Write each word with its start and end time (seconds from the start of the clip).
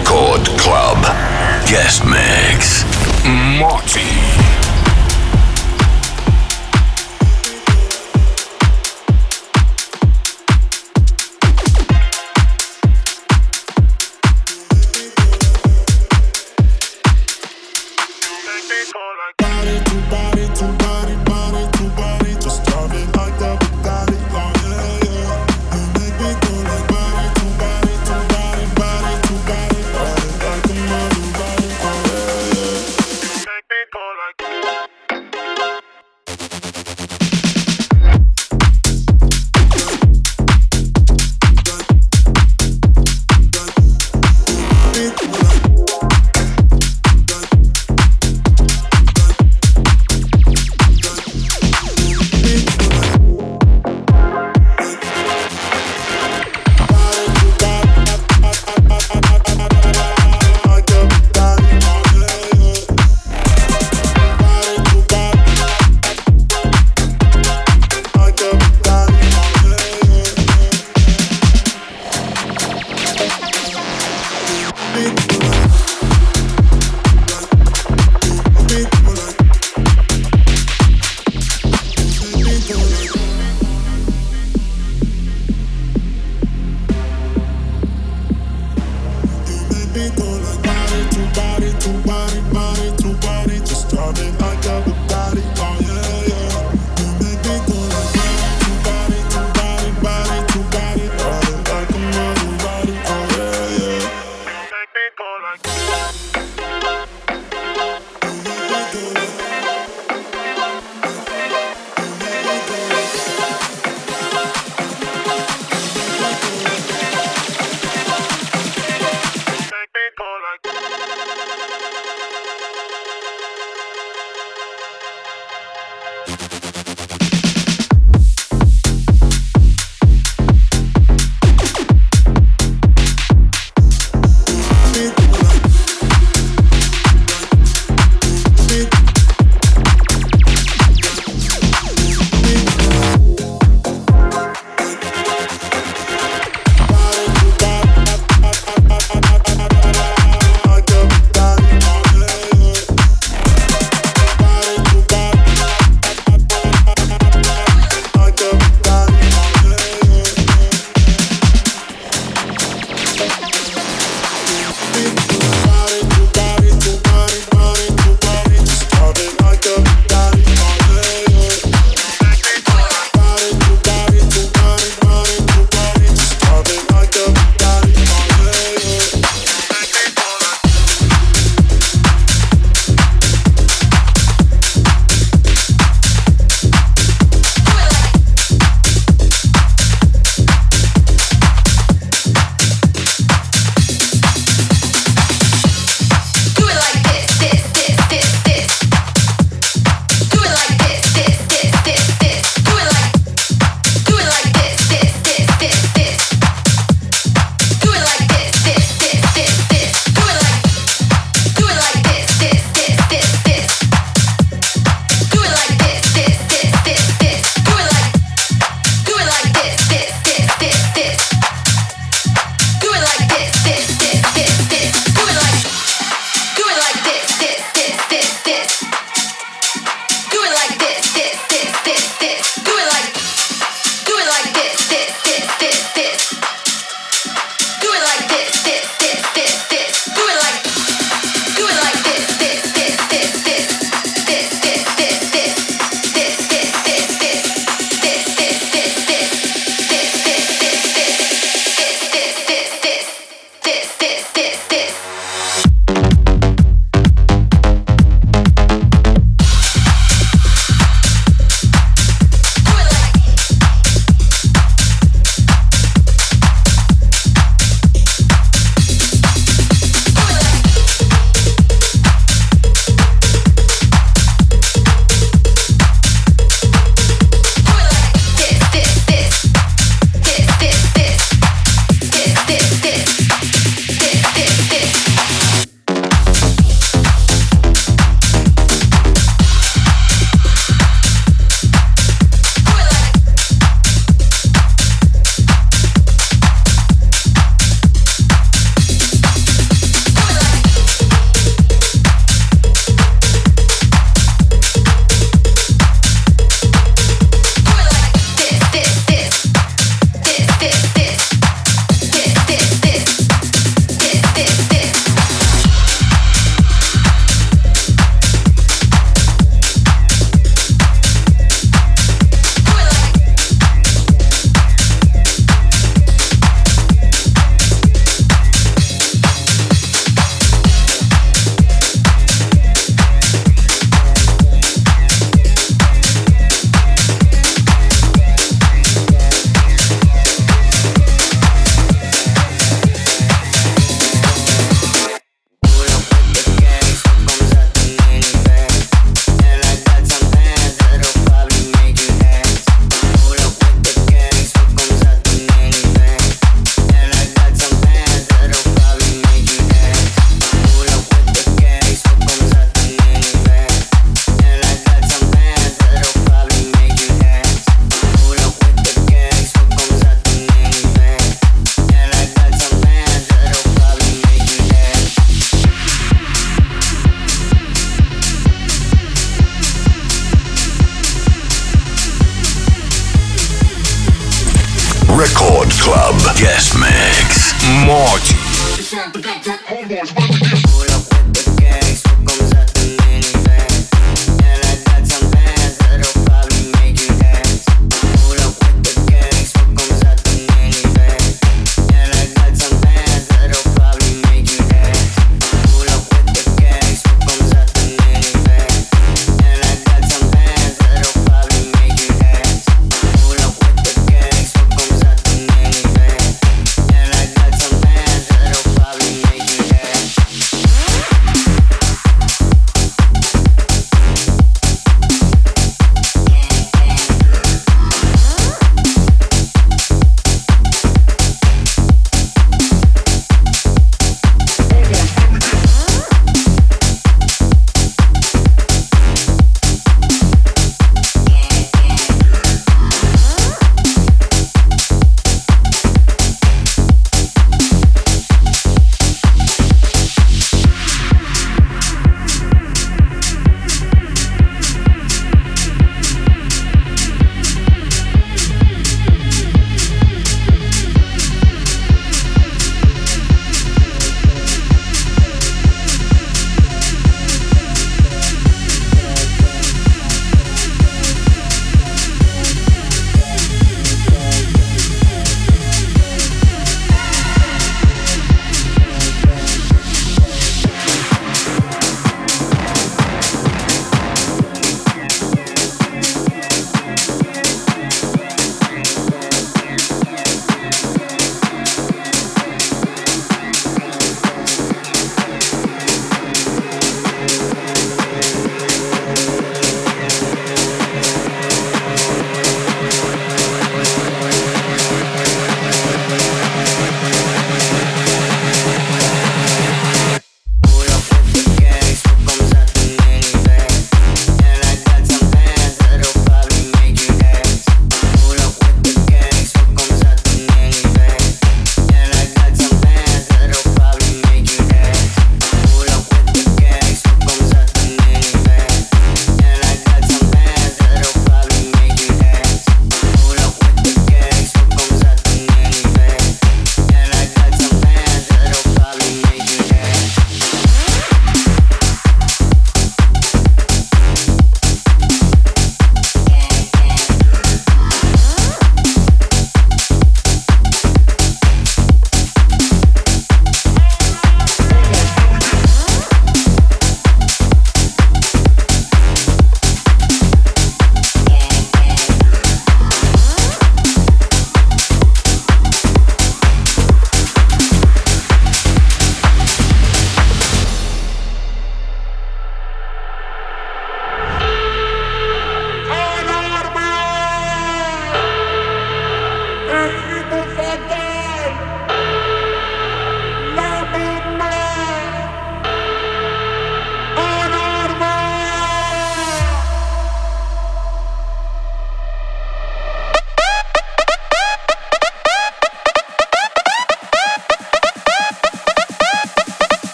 Record 0.00 0.48
Club. 0.56 1.04
Guest 1.66 2.04
Mix. 2.06 2.84
MOTi. 3.24 4.49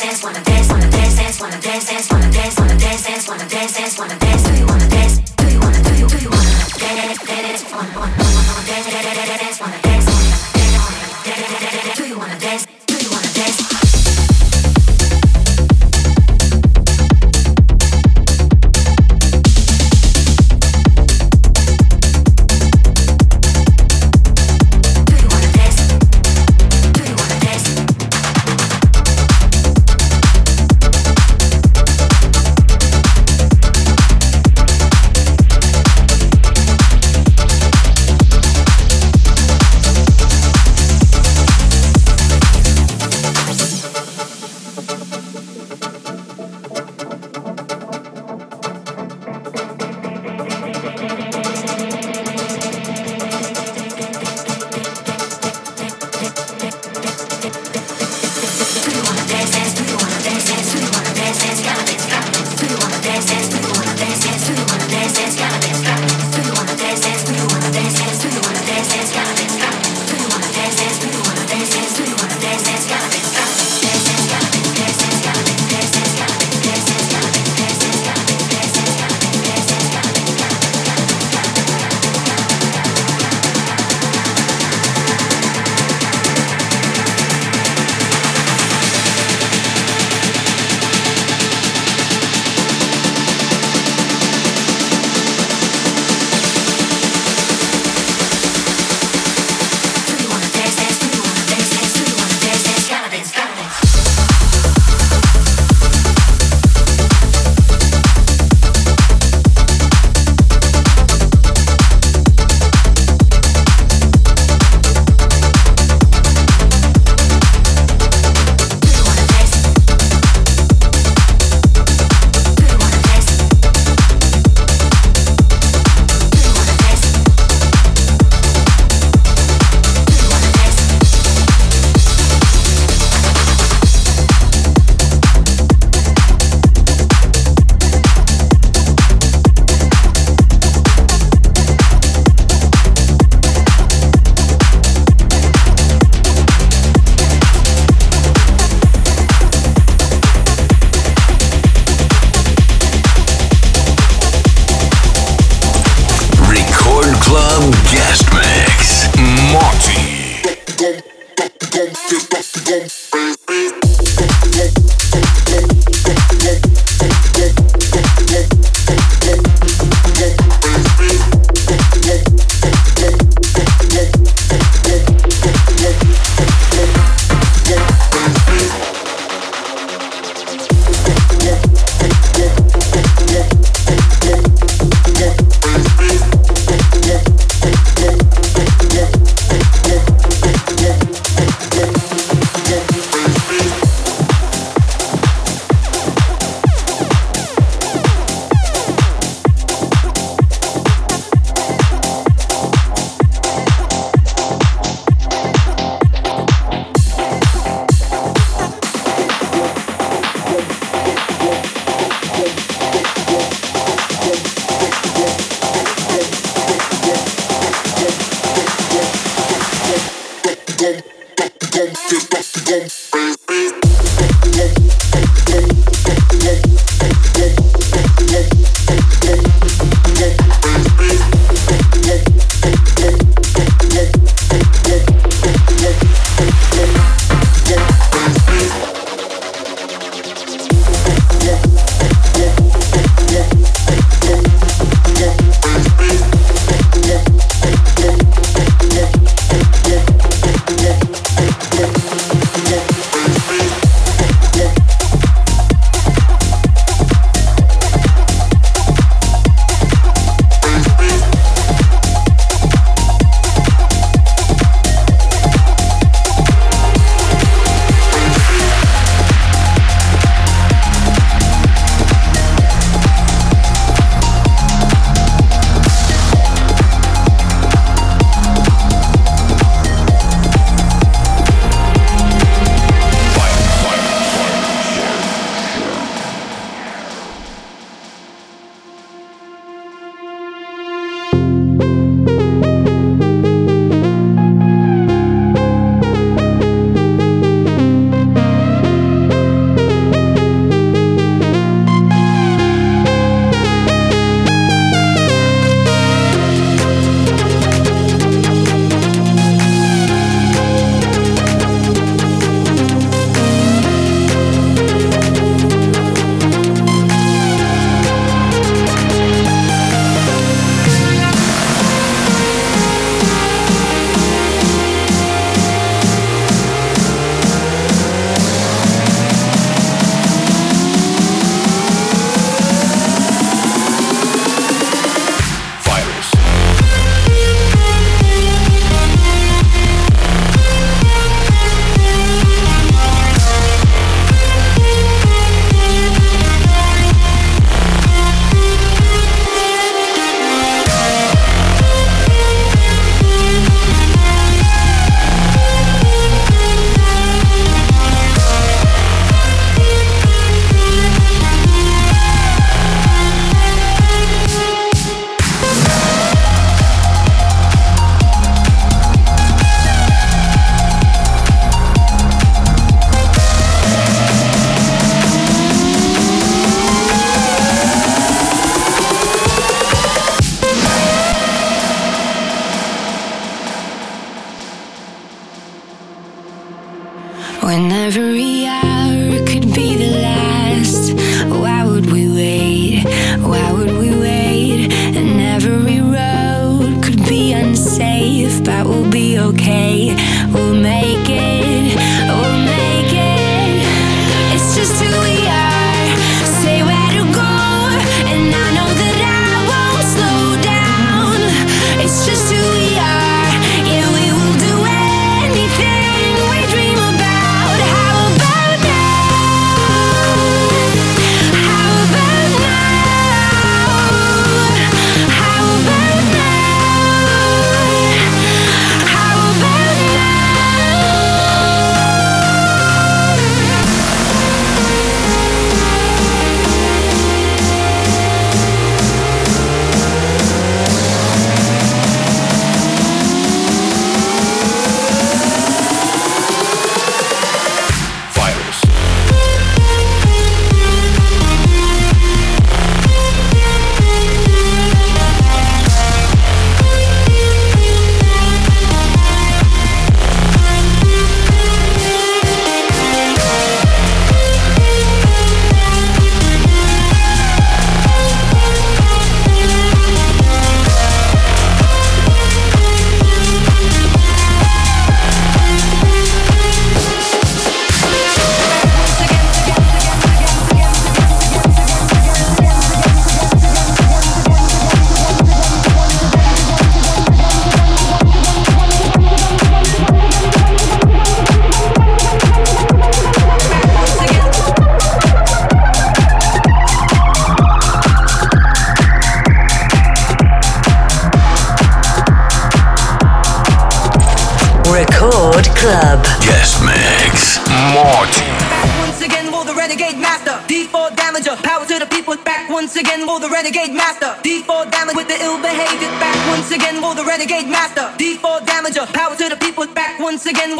dance, 0.00 0.22
wanna 0.24 0.42
dance. 0.42 0.69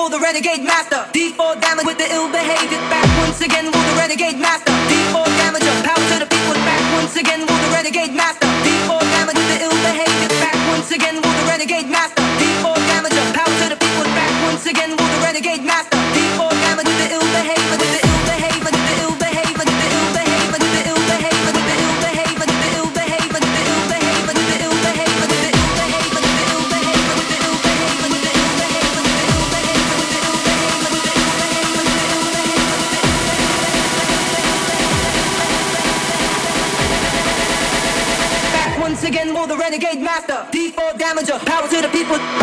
will 0.00 0.08
the 0.08 0.18
renegade 0.18 0.64
master. 0.64 1.04
D4 1.12 1.60
damage 1.60 1.84
with 1.84 1.98
the 1.98 2.08
ill 2.08 2.28
behavior. 2.32 2.80
Back 2.88 3.04
once 3.20 3.40
again 3.44 3.66
will 3.68 3.84
the 3.84 3.96
renegade 4.00 4.38
master. 4.40 4.72
D4 4.88 5.28
damage 5.36 5.66
of 5.68 5.76
power 5.84 6.04
to 6.10 6.16
the 6.24 6.28
people. 6.32 6.56
Back 6.64 6.82
once 6.96 7.16
again 7.16 7.40
will 7.44 7.60
the 7.60 7.70
renegade 7.76 8.14
master. 8.16 8.48
D4 8.64 9.00
damage 9.12 9.36
with 9.36 9.50
the 9.52 9.58
ill 9.60 9.78
behavior. 9.84 10.30
Back 10.40 10.56
once 10.72 10.90
again 10.90 11.16
will 11.20 11.36
the 11.36 11.44
renegade 11.52 11.88
master. 11.92 12.22
D4 12.40 12.76
damage 12.88 13.16
of 13.20 13.28
power 13.36 13.54
to 13.60 13.66
the 13.68 13.76
people. 13.76 14.06
Back 14.16 14.32
once 14.48 14.64
again 14.64 14.90
will 14.96 15.10
the 15.12 15.20
renegade 15.20 15.64
master. 15.64 15.89
damage 41.26 41.44
power 41.44 41.68
to 41.68 41.82
the 41.82 41.88
people. 41.88 42.39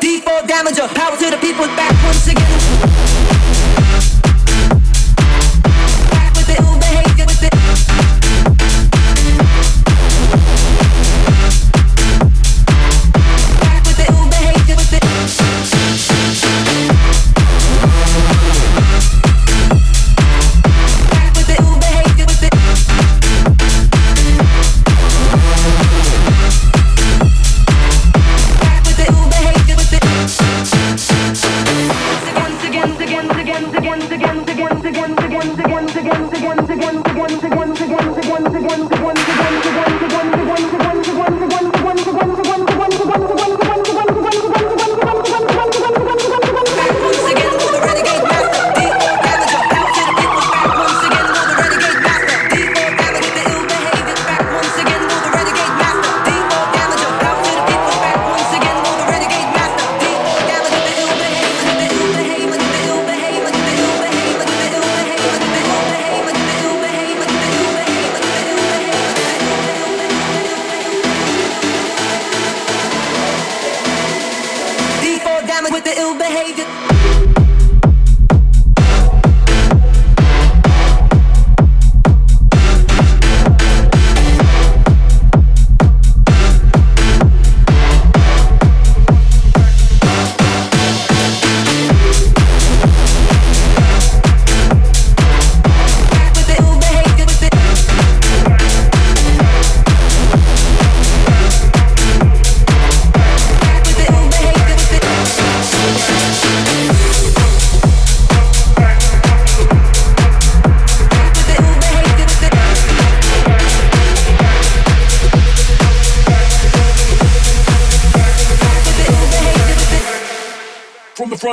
D4 0.00 0.46
damage, 0.46 0.78
power 0.94 1.16
to 1.16 1.30
the 1.30 1.38
people 1.38 1.66
back 1.76 1.92
once 2.04 2.26
again. 2.28 3.13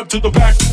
front 0.01 0.09
to 0.09 0.19
the 0.19 0.31
back. 0.31 0.70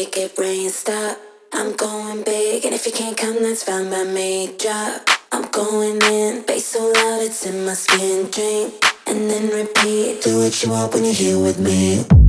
make 0.00 0.16
it 0.16 0.38
rain 0.38 0.70
stop. 0.70 1.18
I'm 1.52 1.76
going 1.76 2.22
big, 2.22 2.64
and 2.64 2.74
if 2.74 2.86
you 2.86 2.92
can't 2.92 3.18
come, 3.18 3.42
that's 3.42 3.64
fine 3.64 3.90
by 3.90 4.04
me. 4.04 4.56
Drop. 4.56 5.06
I'm 5.30 5.50
going 5.50 6.00
in, 6.02 6.42
bass 6.46 6.64
so 6.64 6.86
loud 6.86 7.20
it's 7.20 7.44
in 7.44 7.66
my 7.66 7.74
skin. 7.74 8.30
Drink 8.30 8.82
and 9.06 9.28
then 9.30 9.48
repeat. 9.50 10.22
Do 10.22 10.38
what 10.38 10.62
you 10.62 10.70
want 10.70 10.94
when 10.94 11.04
you're 11.04 11.12
here 11.12 11.38
with 11.38 11.58
me. 11.58 12.19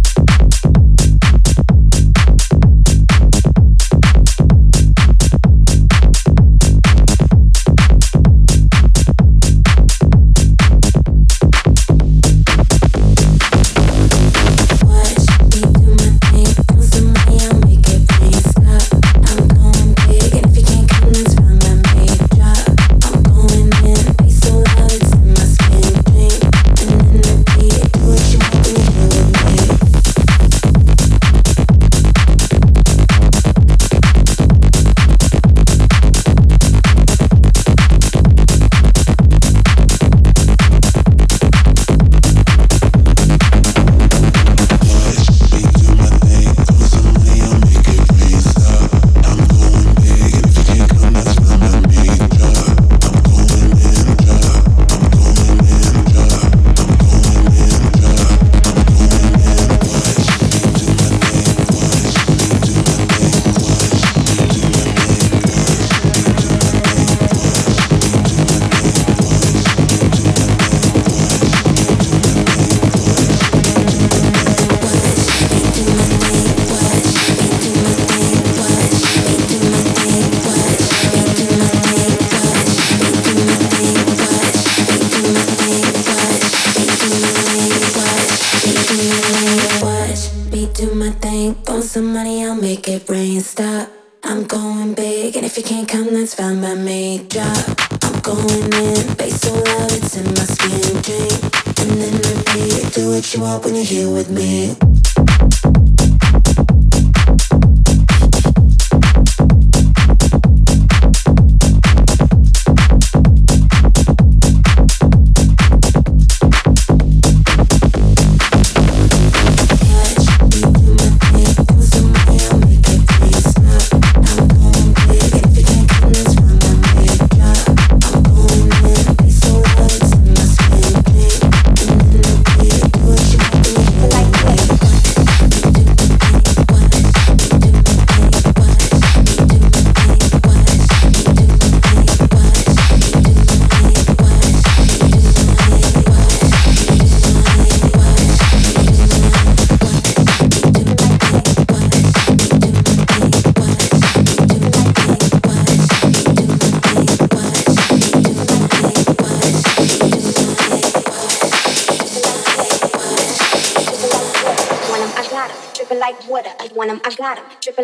can't 93.41 93.49
stop, 93.57 93.89
I'm 94.23 94.43
going 94.43 94.93
big. 94.93 95.35
And 95.35 95.45
if 95.45 95.57
you 95.57 95.63
can't 95.63 95.87
come, 95.87 96.13
that's 96.13 96.35
fine 96.35 96.61
by 96.61 96.75
me. 96.75 97.25
Drop, 97.27 97.57
I'm 98.03 98.19
going 98.19 98.71
in. 98.73 99.15
Bass 99.15 99.41
so 99.41 99.53
loud, 99.53 99.91
it's 99.93 100.15
in 100.15 100.25
my 100.25 100.45
skin. 100.45 101.01
Drink, 101.01 101.79
and 101.79 101.91
then 101.99 102.13
repeat. 102.13 102.93
Do 102.93 103.09
what 103.09 103.33
you 103.33 103.41
want 103.41 103.65
when 103.65 103.75
you're 103.75 103.83
here 103.83 104.11
with 104.11 104.29
me. 104.29 105.00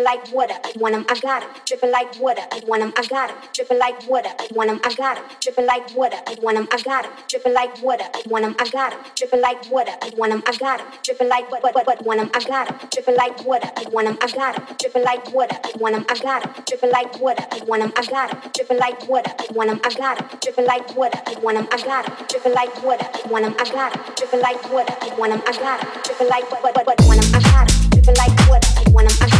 Like 0.08 0.32
water, 0.32 0.54
I 0.64 0.72
want 0.80 0.94
'em, 0.94 1.04
I 1.10 1.14
got 1.20 1.42
'em. 1.42 1.50
Dripping 1.66 1.90
like 1.90 2.18
water, 2.18 2.40
I 2.50 2.60
want 2.66 2.82
'em, 2.82 2.92
I 2.96 3.02
got 3.02 3.28
'em. 3.30 3.36
Dripping 3.52 3.78
like 3.78 3.98
water, 4.08 4.30
I 4.40 4.46
want 4.56 4.70
'em, 4.70 4.80
I 4.82 4.94
got 4.94 5.18
'em. 5.18 5.24
Dripping 5.40 5.66
like 5.66 5.86
water, 5.94 6.16
I 6.26 6.34
want 6.40 6.56
'em, 6.56 6.66
I 6.72 6.78
got 6.80 7.04
'em. 7.04 7.10
Dripping 7.28 7.52
like 7.52 7.74
water, 7.82 8.06
I 8.16 8.22
want 8.30 8.44
'em, 8.44 8.54
I 8.58 8.64
got 8.70 8.92
'em. 8.92 8.98
Dripping 9.14 9.40
like 9.42 9.60
water, 9.70 9.94
I 10.00 10.08
want 10.16 10.32
'em, 10.32 10.42
I 10.46 10.52
got 10.56 10.80
'em. 10.80 10.86
Dripping 11.04 11.28
like 11.28 11.46
what 11.52 11.62
what 11.86 12.02
want 12.06 12.20
'em, 12.20 12.30
I 12.34 12.40
got. 12.40 12.90
Dripping 12.90 13.16
like 13.16 13.44
water, 13.44 13.70
I 13.76 13.84
want 13.92 14.06
'em, 14.08 14.16
I 14.22 14.28
got 14.32 14.56
'em. 14.56 14.64
Dripping 14.78 15.04
like 15.04 15.24
water, 15.36 15.58
I 15.68 15.72
want 15.78 15.94
'em, 15.94 16.04
I 16.08 16.14
got 16.16 16.44
'em. 16.44 16.52
Dripping 16.64 16.90
like 16.90 17.20
water, 17.20 17.44
I 17.52 17.60
want 17.68 17.82
'em, 17.82 17.92
I 17.98 18.04
got 18.04 18.30
'em. 18.32 18.42
Dripping 18.54 18.78
like 18.80 18.98
water, 19.04 19.32
I 19.38 19.50
want 19.52 19.68
'em, 19.68 19.78
I 19.84 19.90
got 19.92 20.16
'em. 20.18 20.26
Dripping 20.40 20.64
like 20.66 20.88
water, 20.96 21.20
I 21.28 21.34
want 21.42 21.56
'em, 21.58 21.66
I 21.70 21.80
got 21.84 22.08
'em. 22.08 22.14
Dripping 22.30 22.54
like 22.54 22.82
water, 22.82 23.06
I 23.14 23.28
want 23.30 23.44
'em, 23.44 23.54
I 23.58 23.64
got 23.70 23.92
'em. 23.92 24.14
Dripping 24.16 24.40
like 24.40 24.72
water, 24.72 24.96
I 25.02 25.08
want 25.18 25.32
'em, 25.32 25.42
I 25.46 25.52
got 25.52 25.82
'em. 25.82 25.90
Dripping 26.04 26.28
like 26.28 26.50
what 26.52 26.74
what 26.86 26.98
want 27.06 27.18
'em, 27.20 27.34
I 27.34 27.40
got. 27.40 27.68
Dripping 27.90 28.16
like 28.16 28.48
water, 28.48 28.68
I 28.78 28.90
want 28.92 29.08
I 29.20 29.26
got. 29.28 29.37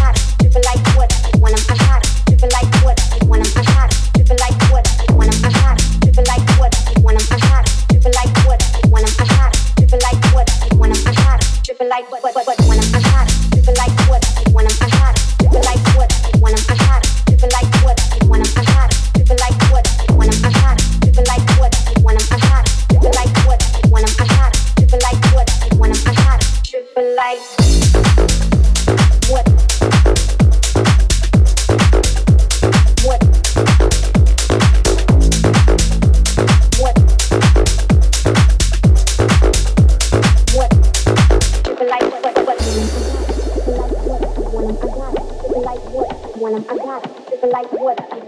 Dripping 12.11 12.25
like 12.35 12.35
what 12.35 12.47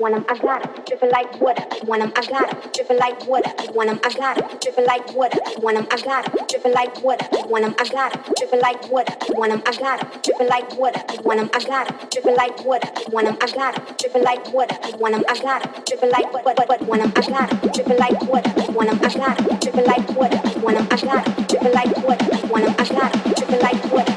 want 0.00 0.14
'em, 0.14 0.24
I 0.28 0.34
got 0.38 0.64
'em. 0.64 0.72
Dripping 0.86 1.10
like 1.10 1.40
water, 1.40 1.64
want 1.86 2.02
'em, 2.02 2.12
I 2.16 2.22
got 2.26 2.48
'em. 2.52 2.58
Dripping 2.72 2.98
like 2.98 3.26
water, 3.26 3.52
want 3.74 3.90
'em, 3.90 4.00
I 4.02 4.10
got 4.10 4.38
'em. 4.38 4.58
Dripping 4.60 4.86
like 4.86 5.12
water, 5.14 5.38
want 5.62 5.76
'em, 5.76 5.86
I 5.92 5.96
got 6.00 6.24
'em. 6.26 6.44
Dripping 6.48 6.72
like 6.72 7.00
water, 7.02 7.26
want 7.48 7.64
'em, 7.64 7.74
I 7.78 7.84
got 7.92 8.14
'em. 8.14 8.20
Dripping 8.34 8.60
like 8.60 8.88
water, 8.90 9.12
want 9.34 9.52
'em, 9.52 9.62
I 9.66 9.72
got 9.78 10.00
'em. 10.00 10.06
Dripping 10.24 10.56
like 10.56 10.78
water, 10.88 11.10
want 11.22 11.40
'em, 11.40 11.48
I 11.52 11.60
got 11.60 11.88
'em. 11.88 11.94
Dripping 12.10 12.34
like 12.34 12.58
water, 12.64 12.88
want 13.12 13.26
'em, 13.26 13.36
I 13.40 13.46
got 13.52 13.76
'em. 13.76 13.84
Dripping 13.98 14.22
like 14.24 14.52
water, 14.52 14.76
want 14.98 15.14
'em, 15.14 15.24
I 15.28 15.34
got 15.38 15.64
'em. 15.66 15.72
Dripping 15.86 16.10
like 16.10 16.32
what 16.32 16.44
what 16.46 16.68
what 16.68 16.80
want 16.88 17.02
'em, 17.02 17.12
I 17.16 17.22
got 17.22 17.52
'em. 17.52 17.70
Dripping 17.72 17.98
like 17.98 18.20
water, 18.30 18.52
want 18.74 18.88
'em, 18.90 18.98
I 19.04 19.08
got 19.10 19.40
'em. 19.40 19.58
Dripping 19.60 19.86
like 19.86 20.08
water, 20.16 20.40
want 20.62 20.78
'em, 20.78 20.86
I 20.90 20.96
got 20.96 21.26
'em. 21.28 21.46
Dripping 21.50 21.74
like 21.74 21.96
water, 22.06 22.28
want 22.50 22.64
'em, 22.64 22.74
I 22.78 22.84
got 22.88 23.14
'em. 23.14 23.32
Dripping 23.34 23.60
like 23.60 23.82
water, 23.92 24.09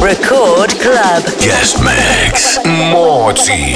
Record 0.00 0.70
Club. 0.80 1.22
Guest 1.38 1.76
Mix. 1.84 2.58
MOTi. 2.64 3.74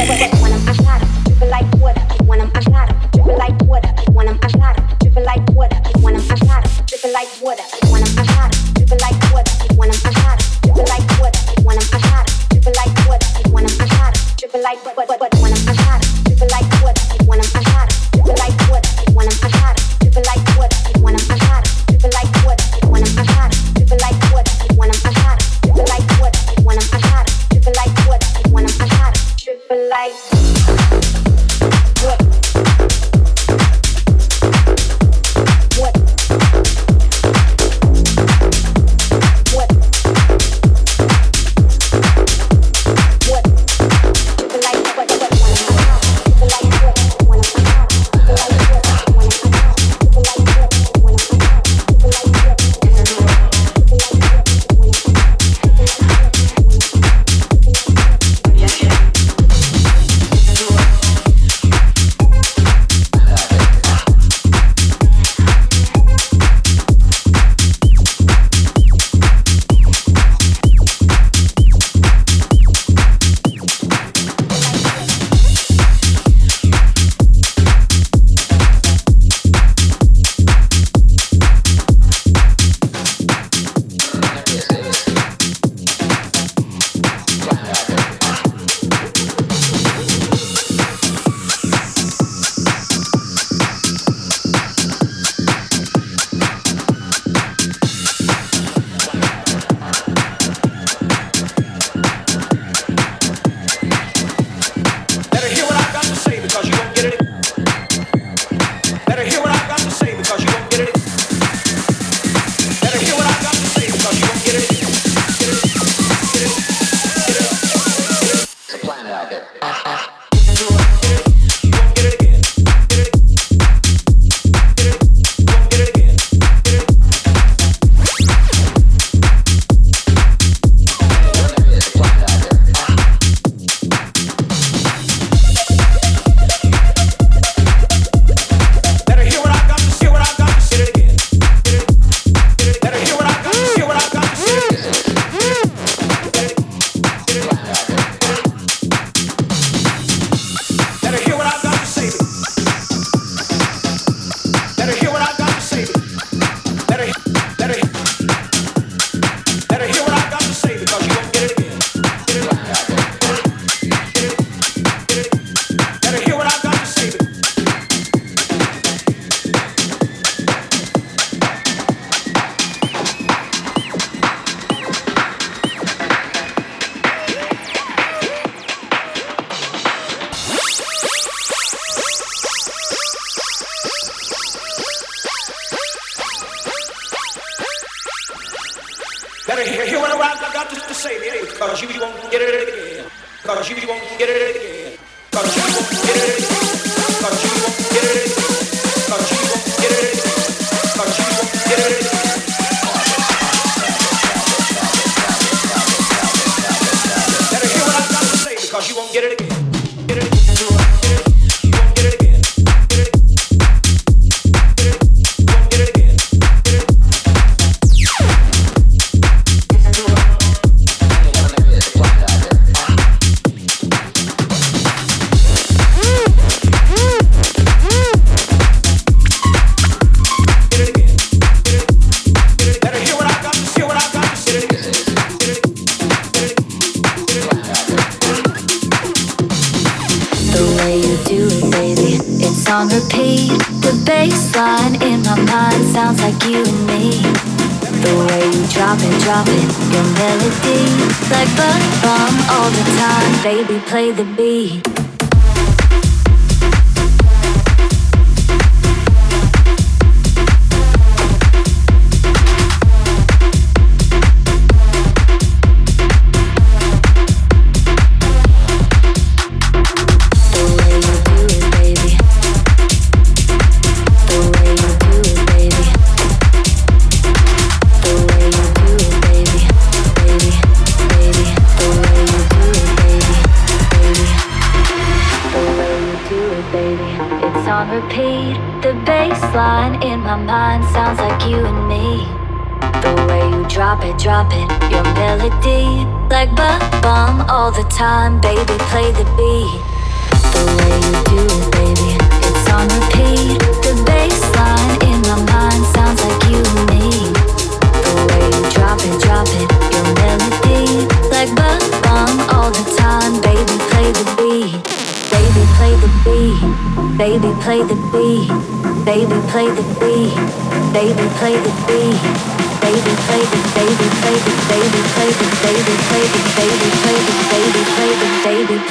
Like 7.12 7.84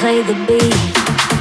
play 0.04 0.20
the 0.20 0.34
beat. 0.46 1.33